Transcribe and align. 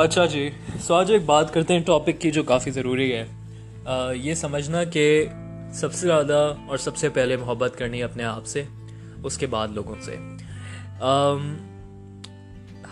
अच्छा 0.00 0.24
जी 0.26 0.50
सो 0.80 0.94
आज 0.94 1.10
एक 1.10 1.26
बात 1.26 1.50
करते 1.50 1.74
हैं 1.74 1.82
टॉपिक 1.84 2.18
की 2.18 2.30
जो 2.30 2.42
काफ़ी 2.42 2.70
ज़रूरी 2.72 3.10
है। 3.10 3.22
आ, 3.86 4.12
ये 4.12 4.34
समझना 4.34 4.84
कि 4.84 5.02
सबसे 5.80 6.00
ज़्यादा 6.00 6.36
और 6.70 6.78
सबसे 6.78 7.08
पहले 7.08 7.36
मोहब्बत 7.36 7.74
करनी 7.74 7.98
है 7.98 8.04
अपने 8.04 8.22
आप 8.22 8.44
से 8.44 8.66
उसके 9.24 9.46
बाद 9.46 9.74
लोगों 9.74 9.96
से। 10.00 10.14
आ, 11.02 11.32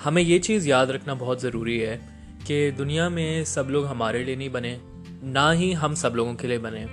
हमें 0.04 0.22
ये 0.22 0.38
चीज़ 0.38 0.68
याद 0.68 0.90
रखना 0.90 1.14
बहुत 1.14 1.40
ज़रूरी 1.40 1.78
है 1.78 1.96
कि 2.46 2.70
दुनिया 2.70 3.08
में 3.08 3.44
सब 3.44 3.68
लोग 3.70 3.86
हमारे 3.86 4.24
लिए 4.24 4.36
नहीं 4.36 4.50
बने 4.50 4.76
ना 5.24 5.50
ही 5.50 5.72
हम 5.72 5.94
सब 5.94 6.12
लोगों 6.16 6.34
के 6.34 6.48
लिए 6.48 6.58
बने। 6.58 6.86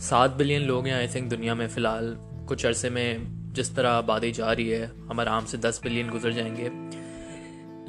सात 0.00 0.30
बिलियन 0.30 0.62
लोग 0.62 0.86
हैं 0.86 0.94
आई 0.94 1.08
थिंक 1.08 1.30
दुनिया 1.30 1.54
में 1.54 1.66
फ़िलहाल। 1.68 2.16
कुछ 2.48 2.66
अरसे 2.66 2.90
में 2.90 3.52
जिस 3.54 3.74
तरह 3.76 3.90
आबादी 3.90 4.32
जा 4.32 4.52
रही 4.52 4.68
है 4.68 4.84
हम 5.10 5.20
आराम 5.20 5.44
से 5.44 5.58
दस 5.58 5.80
बिलियन 5.84 6.10
गुजर 6.10 6.32
जाएँगे। 6.32 6.70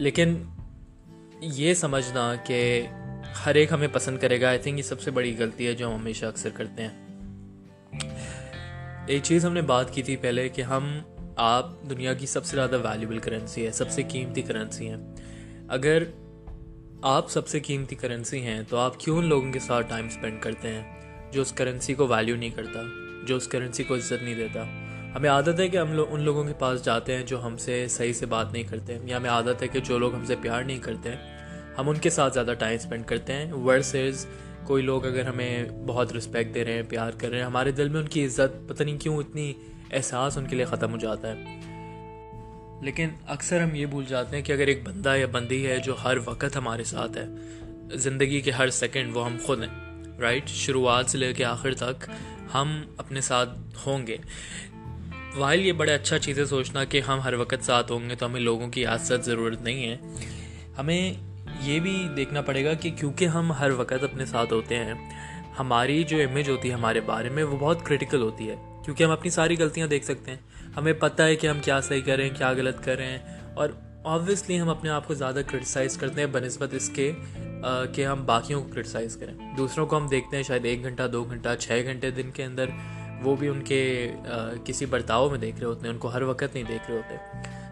लेकिन 0.04 0.42
ये 1.44 1.74
समझना 1.76 2.36
कि 2.50 2.88
हर 3.36 3.58
एक 3.58 3.74
हमें 3.74 3.92
पसंद 3.92 4.20
करेगा। 4.20 4.50
आई 4.50 4.58
थिंक 4.58 4.78
ये 4.78 4.84
सबसे 4.84 5.12
बड़ी 5.12 5.32
गलती 5.34 5.66
है 5.66 5.74
जो 5.76 5.90
हम 5.90 5.96
हमेशा 5.96 6.28
अक्सर 6.28 6.50
करते 6.50 6.84
हैं। 6.84 7.08
एक 9.10 9.22
चीज़ 9.22 9.46
हमने 9.46 9.62
बात 9.62 9.90
की 9.90 10.04
थी 10.04 10.16
पहले 10.16 10.48
कि 10.50 10.62
हम, 10.62 11.06
आप 11.40 11.82
दुनिया 11.86 12.14
की 12.14 12.28
सबसे 12.28 12.54
ज़्यादा 12.54 12.78
वैल्यूबल 12.80 13.20
करेंसी 13.20 13.62
है, 13.62 13.72
सबसे 13.72 14.04
कीमती 14.04 14.42
करेंसी 14.42 14.86
है। 14.86 14.98
अगर 15.70 16.08
आप 17.06 17.30
सबसे 17.30 17.60
कीमती 17.60 17.96
करेंसी 17.96 18.40
हैं 18.40 18.64
तो 18.66 18.78
आप 18.78 18.98
क्यों 19.02 19.18
उन 19.18 19.26
लोगों 19.26 19.52
के 19.52 19.60
साथ 19.60 19.84
टाइम 19.84 20.10
स्पेंड 20.10 20.40
करते 20.42 20.68
हैं, 20.68 21.32
जो 21.32 21.42
उस 21.42 21.52
करेंसी 21.52 21.94
को 21.94 22.08
वैल्यू 22.08 22.36
नहीं 22.36 22.52
करता, 22.52 22.84
जो 23.26 23.38
उस 23.38 23.48
करेंसी 23.48 23.84
को 23.84 23.98
इज़्ज़त 23.98 24.22
नहीं 24.24 24.36
देता? 24.36 24.89
हमें 25.14 25.30
आदत 25.30 25.60
है 25.60 25.68
कि 25.70 25.78
हम 25.78 25.94
लोग 25.94 26.12
उन 26.12 26.22
लोगों 26.22 26.44
के 26.46 26.54
पास 26.54 26.82
जाते 26.82 27.14
हैं 27.14 27.26
जो 27.26 27.38
हमसे 27.38 27.88
सही 27.90 28.14
से 28.14 28.26
बात 28.26 28.52
नहीं 28.54 28.66
करते 28.66 29.00
या 29.06 29.18
हमें 29.18 29.30
आदत 29.30 29.62
है 29.62 29.68
कि 29.68 29.82
जो 29.82 29.98
लोग 30.00 30.14
हमसे 30.16 30.36
प्यार 30.36 30.66
नहीं 30.66 30.80
करते 30.80 31.18
हम 31.78 31.88
उनके 31.88 32.10
साथ 32.10 32.32
ज़्यादा 32.32 32.54
टाइम 32.54 32.78
स्पेंड 32.78 33.06
करते 33.06 33.34
हैं 33.34 33.52
वर्सेज 33.64 34.28
कोई 34.68 34.82
लोग 34.82 35.06
अगर 35.06 35.28
हमें 35.28 35.86
बहुत 35.86 36.12
रिस्पेक्ट 36.14 36.54
दे 36.54 36.64
रहे 36.64 36.74
हैं, 36.74 36.88
प्यार 36.88 37.12
कर 37.12 37.30
रहे 37.30 37.40
हैं, 37.40 37.48
हमारे 37.48 37.72
दिल 37.72 37.90
में 37.90 38.00
उनकी 38.02 38.24
इज़्ज़त 38.24 38.66
पता 38.70 38.84
नहीं 38.84 38.98
क्यों 39.00 39.20
इतनी 39.22 39.56
एहसास 39.94 40.38
उनके 40.38 40.56
लिए 40.56 40.66
ख़त्म 40.66 40.90
हो 40.92 40.98
जाता 40.98 41.28
है। 41.28 41.58
लेकिन 42.84 43.16
अक्सर 43.30 43.62
हम 43.62 43.76
ये 43.76 43.86
भूल 43.86 44.06
जाते 44.06 44.36
हैं 44.36 44.46
कि 44.46 44.54
अगर 44.54 44.70
एक 44.70 44.84
बंदा 44.84 45.16
या 45.16 45.28
बंदी 45.28 45.62
है 45.64 45.80
जो 45.82 45.96
हर 46.00 46.20
वक्त 46.22 46.58
हमारे 46.58 46.84
साथ 46.86 47.18
है, 47.18 47.28
ज़िंदगी 47.98 48.42
के 48.42 48.52
हर 48.52 48.70
सेकंड 48.72 49.14
वो 49.14 49.22
हम 49.22 49.38
खुद 49.46 49.60
हैं 49.60 50.20
राइट 50.22 50.48
शुरुआत 50.50 51.10
से 51.10 51.18
लेकर 51.18 51.44
आखिर 51.46 51.74
तक 51.74 52.08
हम 52.52 52.96
अपने 53.00 53.22
साथ 53.22 53.86
होंगे। 53.86 54.20
वाइल 55.36 55.62
ये 55.62 55.72
बड़ा 55.74 55.94
अच्छा 55.94 56.18
चीज़ 56.18 56.40
है 56.40 56.46
सोचना 56.46 56.84
कि 56.86 57.00
हम 57.00 57.20
हर 57.22 57.36
वक्त 57.36 57.62
साथ 57.64 57.92
होंगे 57.92 58.16
तो 58.16 58.26
हमें 58.26 58.40
लोगों 58.42 58.68
की 58.70 58.84
आसत 58.86 59.22
ज़रूरत 59.24 59.62
नहीं 59.64 59.84
है। 59.84 60.00
हमें 60.78 61.18
ये 61.64 61.80
भी 61.80 61.94
देखना 62.16 62.42
पड़ेगा 62.42 62.74
कि 62.74 62.92
क्योंकि 62.92 63.26
हम 63.28 63.52
हर 63.52 63.72
वक्त 63.74 64.04
अपने 64.04 64.26
साथ 64.26 64.52
होते 64.52 64.76
हैं, 64.76 64.96
हमारी 65.58 66.04
जो 66.04 66.18
इमेज 66.20 66.50
होती 66.50 66.68
है 66.68 66.74
हमारे 66.74 67.02
बारे 67.04 67.30
में 67.30 67.44
वो 67.44 67.58
बहुत 67.58 67.86
क्रिटिकल 67.88 68.22
होती 68.22 68.46
है, 68.46 68.56
क्योंकि 68.86 69.04
हम 69.04 69.12
अपनी 69.12 69.32
सारी 69.32 69.56
गलतियाँ 69.56 69.88
देख 69.90 70.04
सकते 70.04 70.32
हैं। 70.32 70.40
हमें 70.76 70.98
पता 71.00 71.24
है 71.24 71.36
कि 71.36 71.48
हम 71.48 71.60
क्या 71.62 71.80
सही 71.82 72.02
कर 72.02 72.18
रहे 72.18 72.28
हैं 72.28 72.36
क्या 72.36 72.54
गलत 72.54 72.82
कर 72.86 72.98
रहे 72.98 73.08
हैं 73.08 73.56
और 73.56 73.78
ऑब्वियसली 74.08 74.56
हम 74.58 74.70
अपने 74.70 74.90
आप 74.90 75.06
को 75.06 75.16
ज़्यादा 75.16 75.42
क्रिटिसाइज़ 75.44 75.98
करते 76.00 76.22
हैं, 76.22 76.32
बनस्बत 76.32 76.74
इसके 76.74 77.12
कि 77.94 78.04
हम 78.04 78.26
बाकियों 78.26 78.62
को 78.62 78.72
क्रिटिसाइज़ 78.72 79.18
करें। 79.18 79.56
दूसरों 79.56 79.86
को 79.88 79.96
हम 79.96 80.08
देखते 80.10 80.38
हैं 80.38 80.44
शायद 80.44 80.66
एक 80.66 80.84
घंटा, 80.84 81.08
दो 81.08 81.24
घंटा 81.24 81.56
छः 81.58 81.84
घंटे 81.84 82.12
दिन 82.12 82.32
के 82.32 82.44
अंदर 82.44 82.72
वो 83.22 83.36
भी 83.36 83.48
उनके 83.48 84.10
किसी 84.66 84.86
बर्ताव 84.86 85.32
में 85.32 85.40
देख 85.40 85.56
रहे 85.56 85.66
होते 85.66 85.88
हैं 85.88 85.94
उनको 85.94 86.08
हर 86.08 86.24
वक्त 86.24 86.52
नहीं 86.56 86.66
देख 86.66 86.82
रहे 86.90 86.98
होते। 86.98 87.18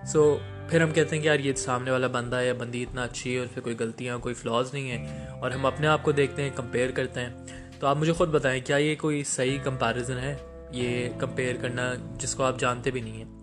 सो 0.08 0.36
so, 0.36 0.70
फिर 0.72 0.82
हम 0.82 0.92
कहते 0.92 1.16
हैं 1.16 1.24
कि 1.24 1.28
यार 1.28 1.42
ये 1.42 1.54
सामने 1.54 1.92
वाला 1.92 2.08
बंदा 2.08 2.42
या 2.42 2.54
बंदी 2.54 2.82
इतना 2.82 3.04
अच्छी 3.04 3.34
है 3.34 3.42
और 3.42 3.48
पर 3.48 3.62
कोई 3.62 3.76
गलतियाँ 3.76 4.20
कोई 4.20 4.34
फ्लॉज 4.34 4.72
नहीं 4.74 4.90
है 4.90 5.28
और 5.28 5.52
हम 5.52 5.68
अपने 5.68 5.88
आप 5.88 6.02
को 6.02 6.14
देखते 6.14 6.42
हैं 6.42 6.54
कंपेयर 6.56 6.92
करते 6.92 7.20
हैं। 7.20 7.80
तो 7.80 7.88
आप 7.88 7.98
मुझे 7.98 8.14
खुद 8.14 8.30
बताएँ 8.30 8.62
क्या 8.62 8.78
ये 8.78 8.96
कोई 8.96 9.24
सही 9.24 9.58
कंपैरिजन 9.60 10.14
है 10.14 10.34
ये 10.74 11.18
कंपेयर 11.22 11.58
करना 11.58 11.94
जिसको 11.96 12.44
आप 12.44 12.60
जानते 12.60 12.92
भी 12.92 13.02
नहीं 13.02 13.20
हैं? 13.20 13.38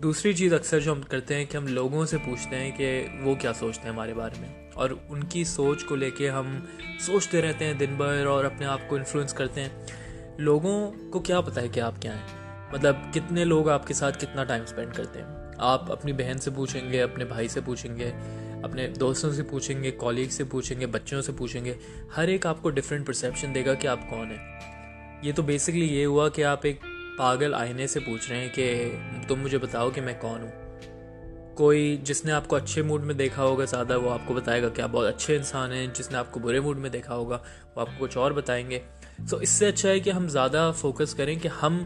दूसरी 0.00 0.34
चीज़ 0.34 0.54
अक्सर 0.54 0.80
जो 0.80 0.94
हम 0.94 1.02
करते 1.02 1.34
हैं 1.34 1.46
कि 1.46 1.56
हम 1.56 1.68
लोगों 1.68 2.06
से 2.06 2.16
पूछते 2.16 2.56
हैं 2.56 2.72
कि 2.72 3.20
वो 3.24 3.34
क्या 3.36 3.52
सोचते 3.52 3.82
हैं 3.82 3.90
हमारे 3.90 4.14
बारे 4.14 4.40
में 4.40 4.70
और 4.70 5.06
उनकी 5.10 5.44
सोच 5.44 5.82
को 5.82 5.96
लेके 5.96 6.28
हम 6.28 6.68
सोचते 7.06 7.40
रहते 7.40 7.64
हैं 7.64 7.78
दिन 7.78 7.96
भर 7.96 8.26
और 8.26 8.44
अपने 8.44 8.66
आप 8.66 8.86
को 8.88 8.96
इन्फ्लुएंस 8.96 9.32
करते 9.32 9.60
हैं। 9.60 9.86
लोगों 10.40 11.10
को 11.10 11.20
क्या 11.20 11.40
पता 11.40 11.60
है 11.60 11.68
कि 11.68 11.80
आप 11.80 11.98
क्या 11.98 12.12
हैं? 12.12 12.26
मतलब 12.74 13.10
कितने 13.14 13.44
लोग 13.44 13.68
आपके 13.68 13.94
साथ 13.94 14.12
कितना 14.12 14.44
टाइम 14.44 14.64
स्पेंड 14.64 14.92
करते 14.92 15.18
हैं? 15.18 15.52
आप 15.60 15.90
अपनी 15.90 16.12
बहन 16.12 16.38
से 16.38 16.50
पूछेंगे, 16.50 17.00
अपने 17.00 17.24
भाई 17.24 17.48
से 17.48 17.60
पूछेंगे, 17.60 18.04
अपने 18.64 18.88
दोस्तों 18.88 19.32
से 19.32 19.42
पूछेंगे 19.42 19.90
कॉलीग 19.90 20.30
से 20.30 20.44
पूछेंगे, 20.44 20.86
बच्चों 20.86 21.22
से 21.22 21.32
पूछेंगे। 21.32 21.76
हर 22.12 22.30
एक 22.30 22.46
आपको 22.46 22.70
डिफरेंट 22.70 23.06
परसेप्शन 23.06 23.52
देगा 23.52 23.74
कि 23.74 23.86
आप 23.86 24.10
कौन 24.10 24.26
हैं। 24.26 24.60
ये 25.24 25.32
तो 25.32 25.42
बेसिकली 25.42 25.86
ये 25.86 26.04
हुआ 26.04 26.28
कि 26.28 26.42
आप 26.42 26.66
एक 26.66 26.80
पागल 27.18 27.54
आईने 27.54 27.86
से 27.86 28.00
पूछ 28.00 28.30
रहे 28.30 28.40
हैं 28.40 28.52
कि, 28.58 29.26
तुम 29.28 29.38
मुझे 29.38 29.58
बताओ 29.58 29.90
कि 29.90 30.00
मैं 30.00 30.18
कौन 30.18 30.40
हूँ? 30.40 30.52
कोई 31.54 31.96
जिसने 31.96 32.32
आपको 32.32 32.56
अच्छे 32.56 32.82
मूड 32.82 33.00
में 33.00 33.16
देखा 33.16 33.42
होगा 33.42 33.64
ज़्यादा, 33.64 33.96
वो 33.96 34.08
आपको 34.08 34.34
बताएगा 34.34 34.68
कि 34.68 34.82
आप 34.82 34.90
बहुत 34.90 35.06
अच्छे 35.06 35.36
इंसान 35.36 35.72
हैं। 35.72 35.92
जिसने 35.92 36.18
आपको 36.18 36.40
बुरे 36.40 36.60
मूड 36.60 36.76
में 36.76 36.92
देखा 36.92 37.14
होगा, 37.14 37.36
वो 37.76 37.80
आपको 37.80 37.98
कुछ 37.98 38.16
और 38.16 38.32
बताएँगे। 38.32 38.97
सो 39.18 39.36
so, 39.36 39.42
इससे 39.42 39.66
अच्छा 39.66 39.88
है 39.88 40.00
कि 40.00 40.10
हम 40.10 40.28
ज़्यादा 40.28 40.70
फोकस 40.72 41.14
करें 41.14 41.38
कि 41.40 41.48
हम 41.50 41.78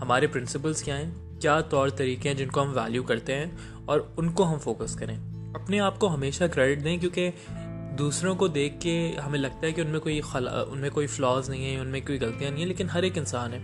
हमारे 0.00 0.26
प्रिंसिपल्स 0.26 0.82
क्या 0.82 0.94
हैं 0.94 1.38
क्या 1.40 1.60
तौर 1.70 1.90
तरीके 1.90 2.28
हैं 2.28 2.36
जिनको 2.36 2.60
हम 2.60 2.72
वैल्यू 2.74 3.02
करते 3.02 3.32
हैं 3.32 3.86
और 3.86 4.14
उनको 4.18 4.44
हम 4.44 4.58
फोकस 4.58 4.94
करें। 4.94 5.16
अपने 5.54 5.78
आप 5.78 5.98
को 5.98 6.08
हमेशा 6.08 6.46
क्रेडिट 6.48 6.84
दें 6.84 6.98
क्योंकि 7.00 7.30
दूसरों 7.96 8.34
को 8.36 8.48
देख 8.48 8.78
के 8.82 8.96
हमें 9.20 9.38
लगता 9.38 9.66
है 9.66 9.72
कि 9.72 9.82
उनमें 9.82 10.00
कोई 10.00 10.20
उनमें 10.20 10.90
कोई 10.90 11.06
फ्लॉज 11.06 11.50
नहीं 11.50 11.64
है 11.64 11.80
उनमें 11.80 12.00
कोई 12.06 12.18
गलतियाँ 12.18 12.50
नहीं 12.50 12.62
है 12.62 12.68
लेकिन 12.68 12.88
हर 12.90 13.04
एक 13.04 13.18
इंसान 13.18 13.52
है 13.52 13.62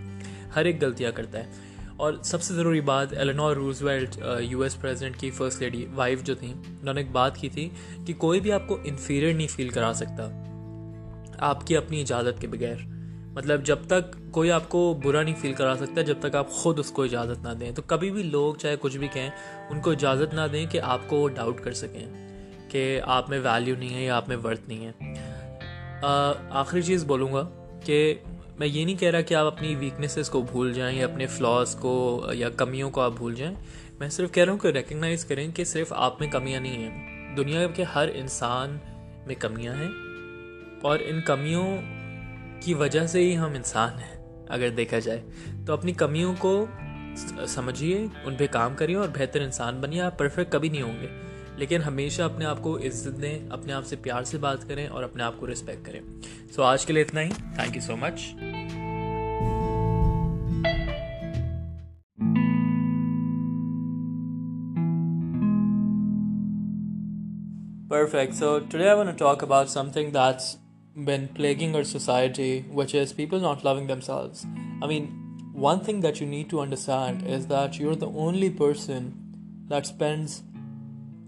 हर 0.51 0.67
एक 0.67 0.79
गलतियाँ 0.79 1.11
करता 1.11 1.39
है। 1.39 1.63
और 1.99 2.21
सबसे 2.23 2.53
ज़रूरी 2.53 2.81
बात 2.83 3.13
एलेनोर 3.13 3.55
रूजवेल्ट 3.55 4.15
यूएस 4.43 4.75
प्रेसिडेंट 4.75 5.15
की 5.15 5.31
फ़र्स्ट 5.31 5.61
लेडी 5.61 5.85
वाइफ 5.91 6.23
जो 6.23 6.35
थी 6.35 6.51
उन्होंने 6.53 7.01
एक 7.01 7.13
बात 7.13 7.37
की 7.37 7.49
थी 7.49 7.71
कि 8.07 8.13
कोई 8.15 8.39
भी 8.39 8.49
आपको 8.51 8.79
इन्फीरियर 8.87 9.35
नहीं 9.35 9.47
फील 9.47 9.69
करा 9.69 9.93
सकता 9.93 10.23
आपकी 11.41 11.75
अपनी 11.75 12.01
इजाज़त 12.01 12.37
के 12.41 12.47
बगैर। 12.47 12.94
मतलब 13.37 13.63
जब 13.63 13.87
तक 13.87 14.11
कोई 14.33 14.49
आपको 14.49 14.93
बुरा 14.95 15.21
नहीं 15.23 15.33
फील 15.33 15.53
करा 15.53 15.75
सकता, 15.75 16.01
जब 16.01 16.21
तक 16.21 16.35
आप 16.35 16.49
खुद 16.49 16.79
उसको 16.79 17.05
इजाज़त 17.05 17.41
ना 17.43 17.53
दें। 17.53 17.73
तो 17.73 17.81
कभी 17.81 18.11
भी 18.11 18.23
लोग, 18.23 18.57
चाहे 18.57 18.75
कुछ 18.75 18.95
भी 18.95 19.07
कहें, 19.07 19.31
उनको 19.71 19.93
इजाज़त 19.93 20.33
ना 20.33 20.47
दें 20.47 20.67
कि 20.67 20.77
आपको 20.77 21.19
वो 21.19 21.27
डाउट 21.27 21.59
कर 21.59 21.73
सकें 21.73 22.03
कि 22.71 22.97
आप 22.99 23.29
में 23.29 23.39
वैल्यू 23.39 23.75
नहीं 23.75 23.89
है 23.89 24.03
या 24.03 24.15
आप 24.15 24.29
में 24.29 24.35
वर्थ 24.35 24.61
नहीं 24.67 24.85
है। 24.85 24.93
आखिरी 26.53 26.83
चीज़ 26.83 27.05
बोलूँगा 27.05 27.41
कि 27.85 28.21
मैं 28.59 28.67
ये 28.67 28.85
नहीं 28.85 28.95
कह 28.97 29.09
रहा 29.09 29.21
कि 29.21 29.33
आप 29.33 29.45
अपनी 29.45 29.75
वीकनेसेस 29.75 30.29
को 30.29 30.41
भूल 30.43 30.73
जाएँ 30.73 30.97
या 30.99 31.07
अपने 31.07 31.27
फ्लॉज 31.27 31.73
को 31.75 32.33
या 32.33 32.49
कमियों 32.49 32.89
को 32.89 33.01
आप 33.01 33.13
भूल 33.13 33.35
जाएँ। 33.35 33.57
मैं 34.01 34.09
सिर्फ़ 34.09 34.31
कह 34.31 34.43
रहा 34.43 34.51
हूँ 34.51 34.59
कि 34.59 34.71
रिकग्नाइज़ 34.71 35.27
करें 35.27 35.51
कि 35.51 35.65
सिर्फ़ 35.65 35.93
आप 35.93 36.17
में 36.21 36.29
कमियाँ 36.29 36.61
नहीं 36.61 36.83
हैं। 36.83 37.35
दुनिया 37.35 37.67
के 37.67 37.83
हर 37.83 38.09
इंसान 38.09 38.79
में 39.27 39.35
कमियाँ 39.35 39.75
हैं 39.75 39.89
और 40.81 41.01
इन 41.01 41.21
कमियों 41.21 41.65
की 42.63 42.73
वजह 42.73 43.07
से 43.07 43.19
ही 43.19 43.33
हम 43.33 43.55
इंसान 43.55 43.99
हैं 43.99 44.47
अगर 44.47 44.69
देखा 44.69 44.99
जाए। 44.99 45.23
तो 45.67 45.73
अपनी 45.73 45.93
कमियों 45.93 46.33
को 46.45 46.67
समझिए 47.47 48.09
उन 48.25 48.35
पर 48.35 48.47
काम 48.47 48.75
करिए 48.75 48.95
और 48.95 49.07
बेहतर 49.07 49.41
इंसान 49.41 49.81
बनिए। 49.81 49.99
आप 49.99 50.17
परफेक्ट 50.19 50.51
कभी 50.53 50.69
नहीं 50.69 50.81
होंगे। 50.81 51.09
लेकिन 51.59 51.81
हमेशा 51.81 52.25
अपने 52.25 52.45
आप 52.45 52.59
को 52.59 52.77
इज़्ज़त 52.79 53.13
दें 53.13 53.49
अपने 53.49 53.73
आप 53.73 53.83
से 53.83 53.95
प्यार 53.95 54.23
से 54.23 54.37
बात 54.37 54.63
करें 54.63 54.87
और 54.87 55.03
अपने 55.03 55.23
आप 55.23 55.37
को 55.39 55.45
रिस्पेक्ट 55.45 55.85
करें। 55.85 56.01
सो 56.21 56.61
so, 56.61 56.67
आज 56.67 56.85
के 56.85 56.93
लिए 56.93 57.03
इतना 57.03 57.21
ही। 57.21 57.31
Thank 57.59 57.75
you 57.75 57.81
so 57.81 57.95
much 57.95 58.33
Perfect. 67.89 68.33
So 68.35 68.47
today 68.71 68.87
I 68.91 68.93
want 68.95 69.09
to 69.09 69.15
talk 69.17 69.43
about 69.43 69.69
something 69.71 70.07
that's 70.13 70.47
been 71.03 71.27
plaguing 71.27 71.75
our 71.75 71.83
society, 71.83 72.61
which 72.69 72.95
is 72.95 73.11
people 73.11 73.39
not 73.39 73.65
loving 73.65 73.87
themselves. 73.87 74.45
I 74.81 74.87
mean, 74.87 75.07
one 75.51 75.81
thing 75.81 75.99
that 76.01 76.21
you 76.21 76.25
need 76.27 76.49
to 76.51 76.61
understand 76.61 77.27
is 77.27 77.47
that 77.47 77.77
you're 77.77 77.95
the 77.95 78.07
only 78.07 78.49
person 78.49 79.65
that 79.67 79.85
spends 79.85 80.43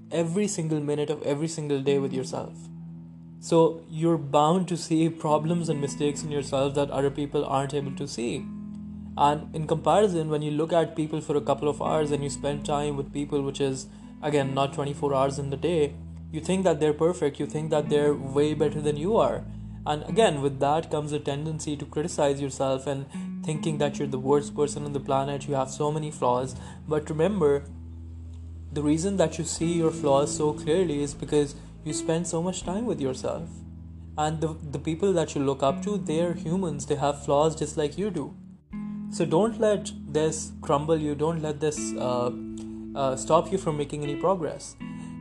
every 0.10 0.48
single 0.48 0.80
minute 0.80 1.10
of 1.10 1.22
every 1.24 1.50
single 1.50 1.82
day 1.82 2.00
with 2.00 2.14
yourself. 2.14 2.54
So 3.42 3.84
you're 3.90 4.18
bound 4.18 4.70
to 4.70 4.78
see 4.78 5.10
problems 5.10 5.68
and 5.68 5.82
mistakes 5.82 6.24
in 6.24 6.32
yourself 6.32 6.74
that 6.76 6.90
other 6.90 7.12
people 7.12 7.46
aren't 7.46 7.74
able 7.74 7.96
to 7.96 8.08
see. 8.08 8.46
And 9.18 9.54
in 9.54 9.68
comparison, 9.68 10.30
when 10.30 10.42
you 10.42 10.52
look 10.52 10.72
at 10.72 10.96
people 10.96 11.20
for 11.20 11.36
a 11.36 11.42
couple 11.42 11.68
of 11.68 11.82
hours 11.82 12.12
and 12.12 12.24
you 12.24 12.30
spend 12.30 12.66
time 12.66 12.96
with 12.96 13.12
people, 13.12 13.42
which 13.42 13.60
is 13.60 13.88
again 14.24 14.54
not 14.54 14.74
24 14.74 15.14
hours 15.14 15.40
in 15.40 15.50
the 15.50 15.58
day, 15.58 15.94
you 16.32 16.40
think 16.40 16.64
that 16.64 16.80
they're 16.80 16.94
perfect, 16.94 17.40
you 17.40 17.46
think 17.46 17.70
that 17.72 17.90
they're 17.90 18.14
way 18.14 18.54
better 18.54 18.82
than 18.82 18.96
you 18.96 19.18
are 19.18 19.44
and 19.88 20.04
again, 20.04 20.42
with 20.42 20.60
that 20.60 20.92
comes 20.92 21.14
a 21.14 21.20
tendency 21.20 21.78
to 21.78 21.86
criticize 21.86 22.42
yourself 22.42 22.88
and 22.88 23.06
thinking 23.46 23.78
that 23.78 23.98
you're 23.98 24.08
the 24.08 24.20
worst 24.20 24.54
person 24.54 24.84
on 24.84 24.92
the 24.92 25.00
planet, 25.00 25.48
you 25.48 25.54
have 25.56 25.72
so 25.72 25.92
many 25.94 26.12
flaws. 26.12 26.56
But 26.86 27.10
remember, 27.10 27.64
the 28.74 28.84
reason 28.84 29.16
that 29.16 29.38
you 29.38 29.46
see 29.46 29.72
your 29.72 29.92
flaws 29.92 30.36
so 30.36 30.52
clearly 30.52 31.02
is 31.02 31.14
because 31.14 31.56
you 31.86 31.94
spend 31.94 32.28
so 32.28 32.44
much 32.44 32.64
time 32.64 32.86
with 32.86 33.00
yourself. 33.00 33.50
And 34.18 34.42
the, 34.42 34.58
the 34.72 34.80
people 34.80 35.14
that 35.14 35.36
you 35.36 35.42
look 35.42 35.64
up 35.64 35.82
to, 35.84 35.98
they're 35.98 36.34
humans, 36.34 36.86
they 36.88 36.96
have 36.96 37.24
flaws 37.24 37.56
just 37.56 37.78
like 37.78 37.98
you 37.98 38.10
do. 38.10 38.36
So 39.10 39.24
don't 39.24 39.58
let 39.58 39.92
this 40.06 40.52
crumble 40.62 41.00
you, 41.00 41.16
don't 41.16 41.42
let 41.42 41.62
this 41.62 41.94
uh, 41.94 42.32
uh, 42.94 43.16
stop 43.16 43.54
you 43.54 43.58
from 43.58 43.78
making 43.78 44.04
any 44.04 44.18
progress. 44.18 44.76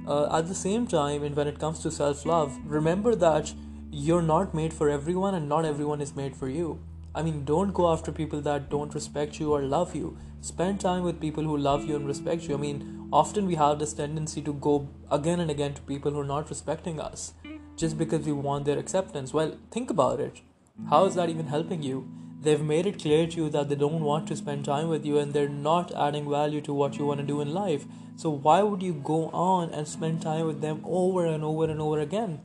Uh, 0.08 0.36
at 0.36 0.48
the 0.48 0.54
same 0.54 0.88
time, 0.88 1.22
and 1.22 1.36
when 1.36 1.46
it 1.46 1.60
comes 1.60 1.80
to 1.80 1.90
self 1.90 2.26
love, 2.26 2.58
remember 2.64 3.14
that 3.14 3.52
you're 3.98 4.20
not 4.20 4.52
made 4.52 4.74
for 4.74 4.90
everyone 4.90 5.34
and 5.34 5.48
not 5.48 5.64
everyone 5.64 6.02
is 6.02 6.14
made 6.14 6.36
for 6.36 6.50
you. 6.50 6.78
I 7.14 7.22
mean, 7.22 7.46
don't 7.46 7.72
go 7.72 7.90
after 7.90 8.12
people 8.12 8.42
that 8.42 8.68
don't 8.68 8.94
respect 8.94 9.40
you 9.40 9.54
or 9.54 9.62
love 9.62 9.96
you. 9.96 10.18
Spend 10.42 10.80
time 10.80 11.02
with 11.02 11.18
people 11.18 11.44
who 11.44 11.56
love 11.56 11.88
you 11.88 11.96
and 11.96 12.06
respect 12.06 12.42
you. 12.42 12.56
I 12.56 12.58
mean, 12.58 13.08
often 13.10 13.46
we 13.46 13.54
have 13.54 13.78
this 13.78 13.94
tendency 13.94 14.42
to 14.42 14.52
go 14.52 14.86
again 15.10 15.40
and 15.40 15.50
again 15.50 15.72
to 15.72 15.80
people 15.80 16.12
who 16.12 16.20
are 16.20 16.32
not 16.32 16.50
respecting 16.50 17.00
us 17.00 17.32
just 17.74 17.96
because 17.96 18.26
we 18.26 18.32
want 18.32 18.66
their 18.66 18.78
acceptance. 18.78 19.32
Well, 19.32 19.56
think 19.70 19.88
about 19.88 20.20
it. 20.20 20.42
How 20.90 21.06
is 21.06 21.14
that 21.14 21.30
even 21.30 21.46
helping 21.46 21.82
you? 21.82 22.06
They've 22.42 22.60
made 22.60 22.86
it 22.86 23.00
clear 23.00 23.26
to 23.26 23.36
you 23.44 23.48
that 23.48 23.70
they 23.70 23.76
don't 23.76 24.04
want 24.04 24.28
to 24.28 24.36
spend 24.36 24.66
time 24.66 24.88
with 24.88 25.06
you 25.06 25.16
and 25.16 25.32
they're 25.32 25.48
not 25.48 25.90
adding 25.96 26.28
value 26.28 26.60
to 26.60 26.74
what 26.74 26.98
you 26.98 27.06
want 27.06 27.20
to 27.20 27.26
do 27.26 27.40
in 27.40 27.54
life. 27.54 27.86
So, 28.16 28.28
why 28.28 28.62
would 28.62 28.82
you 28.82 28.92
go 28.92 29.30
on 29.30 29.70
and 29.70 29.88
spend 29.88 30.20
time 30.20 30.46
with 30.46 30.60
them 30.60 30.82
over 30.84 31.24
and 31.24 31.42
over 31.42 31.64
and 31.64 31.80
over 31.80 31.98
again? 31.98 32.42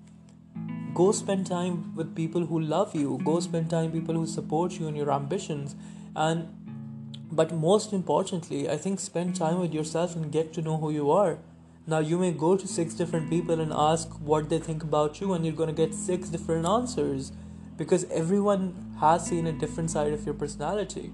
Go 1.01 1.11
spend 1.11 1.47
time 1.47 1.77
with 1.95 2.15
people 2.15 2.45
who 2.45 2.59
love 2.59 2.95
you. 2.95 3.19
Go 3.23 3.39
spend 3.39 3.69
time 3.69 3.85
with 3.85 3.93
people 3.99 4.15
who 4.15 4.25
support 4.25 4.79
you 4.79 4.87
and 4.87 4.97
your 4.97 5.11
ambitions. 5.11 5.75
And 6.15 6.57
but 7.39 7.51
most 7.59 7.93
importantly 7.97 8.57
i 8.71 8.75
think 8.83 9.01
spend 9.01 9.37
time 9.37 9.59
with 9.59 9.75
yourself 9.75 10.15
and 10.17 10.33
get 10.33 10.51
to 10.55 10.61
know 10.61 10.77
who 10.77 10.91
you 10.91 11.11
are. 11.11 11.37
Now 11.91 11.99
you 11.99 12.17
may 12.23 12.31
go 12.31 12.49
to 12.63 12.67
six 12.71 12.97
different 13.01 13.29
people 13.29 13.61
and 13.61 13.73
ask 13.83 14.17
what 14.31 14.49
they 14.49 14.59
think 14.65 14.83
about 14.83 15.21
you 15.21 15.33
and 15.33 15.45
you're 15.45 15.59
going 15.61 15.73
to 15.75 15.77
get 15.77 15.95
six 15.99 16.33
different 16.35 16.67
answers 16.73 17.31
because 17.77 18.03
everyone 18.23 18.67
has 18.99 19.25
seen 19.27 19.47
a 19.47 19.53
different 19.63 19.89
side 19.95 20.13
of 20.17 20.25
your 20.25 20.35
personality. 20.43 21.05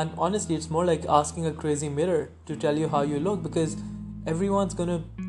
And 0.00 0.12
honestly 0.26 0.54
it's 0.54 0.70
more 0.76 0.84
like 0.84 1.08
asking 1.20 1.46
a 1.46 1.52
crazy 1.64 1.88
mirror 1.88 2.30
to 2.46 2.56
tell 2.66 2.78
you 2.84 2.88
how 2.88 3.02
you 3.14 3.18
look 3.30 3.42
because 3.42 3.76
everyone's 4.34 4.74
going 4.82 4.94
to 4.96 5.19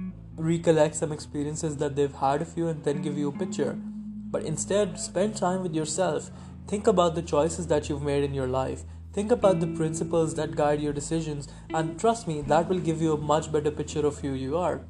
recollect 0.41 0.95
some 0.95 1.11
experiences 1.11 1.77
that 1.77 1.95
they've 1.95 2.13
had 2.13 2.41
of 2.41 2.57
you 2.57 2.67
and 2.67 2.83
then 2.83 3.01
give 3.01 3.17
you 3.17 3.29
a 3.29 3.37
picture. 3.37 3.73
But 3.73 4.43
instead, 4.43 4.99
spend 4.99 5.35
time 5.35 5.61
with 5.61 5.75
yourself. 5.75 6.31
Think 6.67 6.87
about 6.87 7.15
the 7.15 7.21
choices 7.21 7.67
that 7.67 7.89
you've 7.89 8.01
made 8.01 8.23
in 8.23 8.33
your 8.33 8.47
life. 8.47 8.83
Think 9.13 9.31
about 9.31 9.59
the 9.59 9.67
principles 9.67 10.35
that 10.35 10.55
guide 10.55 10.81
your 10.81 10.93
decisions, 10.93 11.49
and 11.73 11.99
trust 11.99 12.27
me, 12.27 12.41
that 12.43 12.69
will 12.69 12.79
give 12.79 13.01
you 13.01 13.13
a 13.13 13.17
much 13.17 13.51
better 13.51 13.69
picture 13.69 14.05
of 14.05 14.19
who 14.19 14.33
you 14.33 14.57
are. 14.57 14.81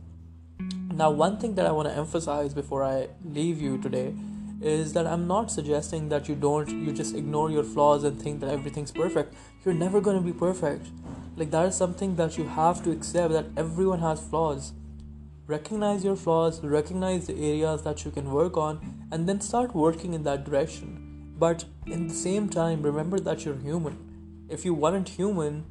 Now, 0.93 1.09
one 1.09 1.39
thing 1.39 1.55
that 1.55 1.65
I 1.65 1.71
want 1.71 1.89
to 1.89 1.97
emphasize 1.97 2.53
before 2.53 2.83
I 2.83 3.07
leave 3.25 3.59
you 3.59 3.79
today 3.79 4.13
is 4.61 4.93
that 4.93 5.07
I'm 5.07 5.25
not 5.27 5.49
suggesting 5.49 6.09
that 6.09 6.29
you 6.29 6.35
don't, 6.35 6.69
you 6.69 6.91
just 6.91 7.15
ignore 7.15 7.49
your 7.49 7.63
flaws 7.63 8.03
and 8.03 8.21
think 8.21 8.41
that 8.41 8.51
everything's 8.51 8.91
perfect. 8.91 9.33
You're 9.65 9.73
never 9.73 9.99
going 9.99 10.17
to 10.17 10.23
be 10.23 10.37
perfect. 10.37 10.85
Like, 11.35 11.49
that 11.49 11.69
is 11.69 11.75
something 11.75 12.15
that 12.17 12.37
you 12.37 12.43
have 12.43 12.83
to 12.83 12.91
accept 12.91 13.33
that 13.33 13.47
everyone 13.57 14.01
has 14.01 14.21
flaws 14.21 14.73
recognize 15.47 16.03
your 16.03 16.15
flaws, 16.15 16.63
recognize 16.63 17.27
the 17.27 17.35
areas 17.35 17.83
that 17.83 18.05
you 18.05 18.11
can 18.11 18.31
work 18.31 18.57
on, 18.57 19.07
and 19.11 19.27
then 19.27 19.41
start 19.41 19.75
working 19.75 20.13
in 20.13 20.23
that 20.23 20.43
direction. 20.43 21.33
But 21.37 21.65
in 21.85 22.07
the 22.07 22.13
same 22.13 22.49
time, 22.49 22.81
remember 22.83 23.19
that 23.19 23.45
you're 23.45 23.57
human. 23.57 24.47
If 24.49 24.65
you 24.65 24.73
weren't 24.73 25.09
human, 25.09 25.65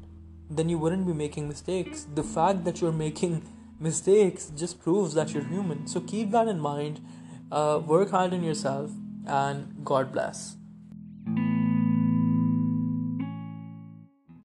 then 0.49 0.69
you 0.69 0.77
wouldn't 0.77 1.07
be 1.07 1.13
making 1.13 1.47
mistakes. 1.47 2.05
The 2.13 2.23
fact 2.23 2.65
that 2.65 2.81
you're 2.81 2.91
making 2.91 3.43
mistakes 3.79 4.51
just 4.55 4.81
proves 4.81 5.13
that 5.13 5.33
you're 5.33 5.45
human. 5.45 5.87
So 5.87 6.01
keep 6.01 6.31
that 6.31 6.47
in 6.47 6.59
mind, 6.59 6.99
uh, 7.51 7.81
work 7.85 8.11
hard 8.11 8.33
on 8.33 8.43
yourself, 8.43 8.91
and 9.25 9.85
God 9.85 10.11
bless. 10.11 10.57